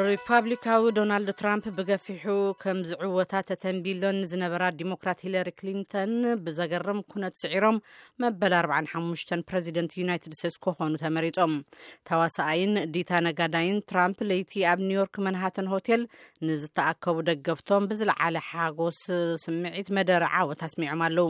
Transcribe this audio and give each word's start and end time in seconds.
ሪፓብሊካዊ 0.00 0.84
ዶናልድ 0.98 1.30
ትራምፕ 1.38 1.64
ብገፊሑ 1.78 2.22
ከምዚ 2.62 2.90
ዕወታ 3.06 3.32
ተተንቢሎን 3.48 4.18
ዝነበራ 4.30 4.62
ዲሞክራት 4.78 5.18
ሂለሪ 5.24 5.48
ክሊንተን 5.58 6.12
ብዘገርም 6.44 7.00
ኩነት 7.10 7.34
ስዒሮም 7.42 7.76
መበል 8.22 8.54
45 8.60 9.34
ፕረዚደንት 9.50 9.92
ዩናይትድ 10.02 10.34
ስተትስ 10.40 10.56
ክኾኑ 10.66 10.92
ተመሪፆም 11.04 11.52
ታዋሳኣይን 12.10 12.72
ዲታ 12.96 13.10
ነጋዳይን 13.28 13.78
ትራምፕ 13.92 14.18
ለይቲ 14.30 14.54
ኣብ 14.72 14.80
ኒውዮርክ 14.88 15.18
መናሃተን 15.28 15.68
ሆቴል 15.74 16.02
ንዝተኣከቡ 16.48 17.18
ደገፍቶም 17.30 17.88
ብዝለዓለ 17.92 18.36
ሓጎስ 18.50 19.00
ስምዒት 19.46 19.90
መደሪ 19.98 20.24
ዓወት 20.42 20.62
ኣስሚዖም 20.68 21.04
ኣለዉ 21.08 21.28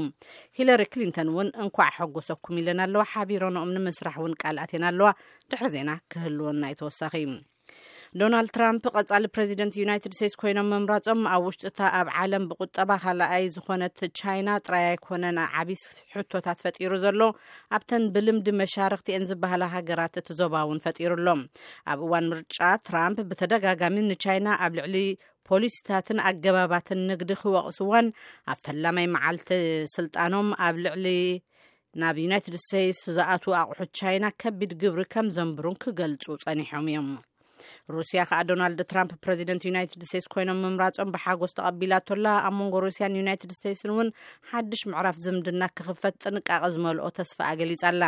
ሂለሪ 0.60 0.84
ክሊንተን 0.94 1.30
እውን 1.34 1.50
እንኳዕ 1.64 1.90
ሐጎሰኩም 2.00 2.60
ኢለና 2.62 2.80
ኣለዋ 2.90 3.04
ሓቢሮኖኦም 3.14 3.74
ንምስራሕ 3.78 4.16
እውን 4.22 4.36
ቃል 4.44 4.58
ኣትና 4.66 4.84
ኣለዋ 4.94 5.10
ድሕሪ 5.52 5.68
ዜና 5.76 5.90
ክህልወና 6.14 6.62
ይ 6.74 6.78
ተወሳኪ 6.82 7.14
እዩ 7.28 7.32
ዶናልድ 8.20 8.50
ትራምፕ 8.54 8.84
ቀፃሊ 8.98 9.26
ፕረዚደንት 9.34 9.74
ዩናይትድ 9.80 10.14
ስተትስ 10.16 10.34
ኮይኖም 10.40 10.66
ምምራፆም 10.70 11.20
ኣብ 11.34 11.44
ውሽጡእታ 11.48 11.78
ኣብ 11.98 12.08
ዓለም 12.22 12.42
ብቁጠባ 12.50 12.90
ካልኣይ 13.02 13.44
ዝኮነት 13.54 13.96
ቻይና 14.20 14.48
ጥራይ 14.64 14.84
ኣይኮነ 14.90 15.24
ዓቢስ 15.60 15.84
ሕቶታት 16.16 16.58
ፈጢሩ 16.64 16.92
ዘሎ 17.04 17.20
ኣብተን 17.78 18.04
ብልምዲ 18.16 18.46
መሻርክቲኤን 18.60 19.24
ዝበሃላ 19.30 19.62
ሃገራት 19.74 20.16
እቲ 20.22 20.28
ዞባ 20.40 20.54
እውን 20.66 20.82
ፈጢሩሎም 20.86 21.40
ኣብ 21.94 22.02
እዋን 22.08 22.26
ምርጫ 22.34 22.58
ትራምፕ 22.90 23.22
ብተደጋጋሚ 23.30 23.96
ንቻይና 24.10 24.48
ኣብ 24.66 24.74
ልዕሊ 24.80 24.98
ፖሊሲታትን 25.52 26.20
ኣገባባትን 26.32 27.00
ንግዲ 27.12 27.30
ክወቕስዋን 27.42 28.08
ኣብ 28.54 28.60
ፈላማይ 28.68 29.08
መዓልቲ 29.16 29.48
ስልጣኖም 29.96 30.50
ኣብ 30.68 30.76
ልዕሊ 30.88 31.06
ናብ 32.02 32.18
ዩናይትድ 32.26 32.56
ስተትስ 32.68 33.02
ዝኣት 33.16 33.46
ኣቁሑት 33.64 33.92
ቻይና 34.02 34.24
ከቢድ 34.42 34.74
ግብሪ 34.84 35.02
ከም 35.14 35.28
ዘንብሩን 35.38 35.80
ክገልፁ 35.84 36.26
ፀኒሖም 36.46 36.86
እዮም 36.92 37.10
ሩስያ 37.96 38.20
ከዓ 38.30 38.40
ዶናልድ 38.50 38.80
ትራም 38.90 39.08
ፕረዚደንት 39.24 39.62
ዩናይትድ 39.68 40.02
ስቴትስ 40.10 40.26
ኮይኖም 40.34 40.58
ምምራፆም 40.64 41.12
ብሓጎስ 41.14 41.52
ተቀቢላቶላ 41.58 42.26
ኣብ 42.48 42.54
መንጎ 42.60 42.74
ሩስያን 42.86 43.16
ዩናይትድ 43.20 43.52
ስቴትስን 43.58 43.90
እውን 43.94 44.08
ሓድሽ 44.50 44.82
ምዕራፍ 44.90 45.16
ዝምድና 45.24 45.62
ክኽፈት 45.76 46.16
ጥንቃቐ 46.24 46.62
ዝመልኦ 46.74 47.06
ተስፋኣ 47.18 47.48
ገሊፃኣላ 47.60 48.02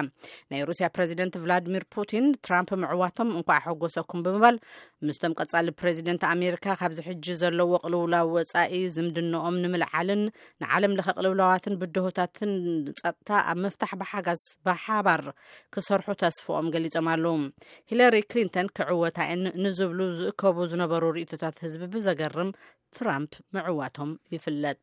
ናይ 0.53 0.63
ሩስያ 0.71 0.89
ፕረዚደንት 0.97 1.35
ቭላድሚር 1.45 1.87
ፑቲን 1.97 2.27
ትራምፕ 2.49 2.71
ምዕዋቶም 2.85 3.31
እንኳ 3.39 3.59
ሕጎሰኩም 3.67 4.23
ብምባል 4.27 4.59
ምስቶም 5.09 5.37
ቀፃሊ 5.41 5.69
ፕረዚደንት 5.81 6.23
ኣሜሪካ 6.35 6.67
ካብ 6.81 6.93
ዝሕጂ 6.99 7.27
ዘለዎ 7.43 7.71
ቅልውላዊ 7.85 8.29
ወፃኢ 8.37 8.77
ዝምድነኦም 8.97 9.59
ንምልዓልን 9.65 10.23
ንዓለም 10.63 10.95
ለከ 11.01 11.09
ቅልውላዋትን 11.19 11.75
ብድሆታትን 11.83 12.51
ንፀጥታ 12.89 13.31
ኣብ 13.51 13.59
ምፍታሕ 13.65 13.91
ብሓጋዝ 14.03 14.41
ብሓባር 14.67 15.23
ክሰርሑ 15.75 16.09
ተስፍኦም 16.25 16.67
ገሊፆም 16.77 17.07
ኣለዉ 17.15 17.37
ሂለሪ 17.91 18.17
ክሊንተን 18.31 18.69
ክዕወታእኒ 18.79 19.45
ንዝብሉ 19.63 20.01
ዝእከቡ 20.19 20.57
ዝነበሩ 20.73 21.05
ርእትታት 21.17 21.57
ህዝቢ 21.65 21.83
ብዘገርም 21.93 22.51
ትራምፕ 22.97 23.33
ምዕዋቶም 23.55 24.11
ይፍለጥ 24.35 24.83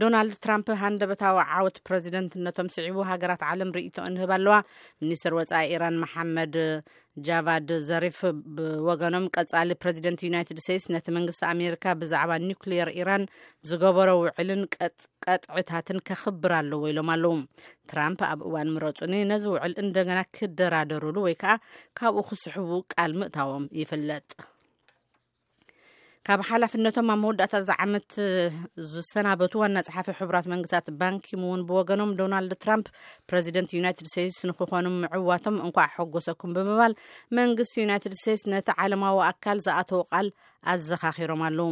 ዶናልድ 0.00 0.34
ትራምፕ 0.44 0.68
ሃንደበታዊ 0.80 1.36
ዓወት 1.54 1.76
ፕረዚደንትነቶም 1.86 2.68
ስዒቡ 2.74 2.98
ሃገራት 3.10 3.42
ዓለም 3.50 3.70
ርእቶ 3.76 3.96
ንህብ 4.14 4.30
ኣለዋ 4.36 4.54
ሚኒስትር 5.02 5.32
ወፃኢ 5.38 5.66
ኢራን 5.76 5.96
መሓመድ 6.04 6.54
ጃባድ 7.26 7.68
ዘሪፍ 7.88 8.18
ብወገኖም 8.58 9.24
ቀጻሊ 9.34 9.70
ፕረዚደንት 9.82 10.20
ዩናይትድ 10.28 10.58
ስቴትስ 10.66 10.86
ነቲ 10.94 11.06
መንግስቲ 11.16 11.42
ኣሜሪካ 11.52 11.84
ብዛዕባ 12.02 12.30
ኒኩልየር 12.46 12.90
ኢራን 13.00 13.24
ዝገበሮ 13.70 14.08
ውዕልን 14.22 14.62
ቀጥዕታትን 15.28 16.00
ከኽብር 16.10 16.54
ኣለዎ 16.60 16.82
ኢሎም 16.92 17.10
ኣለዉ 17.16 17.32
ትራምፕ 17.92 18.22
ኣብ 18.30 18.40
እዋን 18.48 18.70
ምረፁኒ 18.76 19.14
ነዚ 19.32 19.44
ውዕል 19.56 19.74
እንደገና 19.84 20.18
ክደራደሩሉ 20.38 21.16
ወይ 21.26 21.36
ከዓ 21.44 21.54
ካብኡ 22.00 22.24
ክስሕቡ 22.30 22.70
ቃል 22.94 23.14
ምእታቦም 23.20 23.66
ይፍለጥ 23.82 24.26
ካብ 26.28 26.40
ሓላፍነቶም 26.48 27.08
ኣብ 27.12 27.18
መወዳእታ 27.22 27.54
እዝዓመት 27.60 28.12
ዝሰናበቱ 28.90 29.52
ዋና 29.62 29.76
ፀሓፊ 29.88 30.08
ሕቡራት 30.18 30.46
መንግስታት 30.52 30.86
ባንኪም 31.00 31.42
እውን 31.46 31.62
ብወገኖም 31.68 32.12
ዶናልድ 32.20 32.52
ትራምፕ 32.64 32.86
ፕረዚደንት 33.30 33.74
ዩናይትድ 33.78 34.08
ስተትስ 34.12 34.38
ንክኮኑ 34.50 34.84
ምዕዋቶም 35.00 35.56
እንኳ 35.66 35.76
ሐጐሰኩም 35.96 36.54
ብምባል 36.58 36.94
መንግስቲ 37.40 37.74
ዩናይትድ 37.84 38.14
ስቴትስ 38.20 38.44
ነቲ 38.54 38.68
ዓለማዊ 38.84 39.18
ኣካል 39.30 39.60
ዝኣተዉ 39.66 40.02
ቃል 40.12 40.28
ኣዘኻኺሮም 40.74 41.42
ኣለዉ 41.48 41.70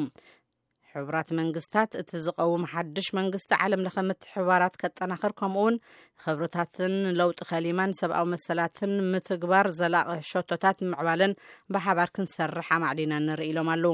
ሕቡራት 0.95 1.29
መንግስታት 1.39 1.91
እቲ 2.01 2.11
ዝቀውሙ 2.25 2.63
ሓድሽ 2.73 3.09
መንግስቲ 3.19 3.51
ዓለም 3.65 3.83
ለኸ 3.87 3.97
ምትሕባራት 4.09 4.75
ከጠናኽር 4.83 5.33
ከምኡ 5.41 5.59
እውን 5.63 5.77
ክብርታትን 6.23 6.95
ለውጢ 7.19 7.39
ኸሊማን 7.51 7.95
ሰብኣዊ 8.01 8.25
መሰላትን 8.33 8.93
ምትግባር 9.13 9.67
ዘላቅ 9.79 10.07
ሸቶታት 10.31 10.79
ምዕባልን 10.93 11.33
ብሓባር 11.75 12.11
ክንሰርሕ 12.17 12.69
ኣማዕዲና 12.77 13.13
ንርኢ 13.27 13.51
ሎም 13.59 13.71
ኣለዉ 13.75 13.93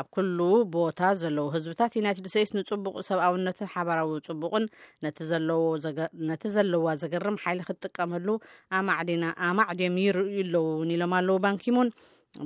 ኣብ 0.00 0.06
ኩሉ 0.16 0.38
ቦታ 0.76 1.00
ዘለዉ 1.22 1.46
ህዝብታት 1.56 1.96
ዩናይትድ 2.00 2.28
ስቴትስ 2.34 2.54
ንፅቡቅ 2.58 2.94
ሰብኣውነት 3.10 3.58
ሓበራዊ 3.74 4.12
ፅቡቕን 4.30 4.66
ነቲ 6.32 6.48
ዘለዋ 6.56 6.86
ዘገርም 7.04 7.40
ሓይሊ 7.46 7.60
ክትጥቀመሉ 7.70 8.28
ኣማዕዲና 8.80 9.24
ኣማዕድዮም 9.48 9.98
ይርእዩ 10.04 10.34
ኣለዉ 10.46 10.62
እውን 10.74 10.90
ኢሎም 10.96 11.12
ኣለዉ 11.20 11.36
ባንኪሙን 11.46 11.88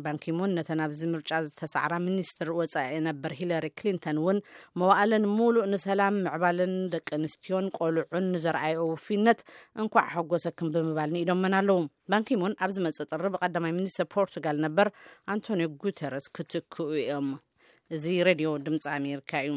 ባንኪሙን 0.05 0.51
ነተን 0.57 0.81
ኣብዚ 0.85 1.01
ምርጫ 1.13 1.31
ዝተሰዕራ 1.45 1.95
ሚኒስትር 2.07 2.49
ወፃኢ 2.59 2.97
ነበር 3.07 3.33
ሂለሪ 3.39 3.67
ክሊንተን 3.79 4.19
እውን 4.23 4.39
መባእለን 4.81 5.25
ሙሉእ 5.37 5.67
ንሰላም 5.73 6.17
ምዕባልን 6.27 6.75
ደቂ 6.95 7.07
ኣንስትዮን 7.19 7.67
ቆልዑን 7.79 8.27
ንዘረኣየ 8.35 8.77
ውፊነት 8.93 9.41
እንኳዕ 9.83 10.07
ሐጎሰኩን 10.15 10.73
ብምባልኒ 10.77 11.17
ኢዶመን 11.25 11.59
ኣለዉ 11.61 11.79
ባንኪሙን 12.13 12.59
ኣብዚ 12.67 12.77
መፀጥሪ 12.89 13.23
ብቀዳማይ 13.37 13.75
ሚኒስትር 13.81 14.09
ፖርቱጋል 14.17 14.59
ነበር 14.67 14.89
ኣንቶኒዮ 15.35 15.71
ጉተረስ 15.85 16.27
ክትክኡ 16.39 16.89
እዮም 17.03 17.31
እዚ 17.97 18.05
ረድዮ 18.29 18.51
ድምፂ 18.67 18.85
ኣሜርካ 18.99 19.33
እዩ 19.49 19.55